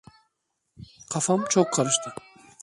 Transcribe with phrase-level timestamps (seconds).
[1.09, 2.13] Kafam çok karıştı.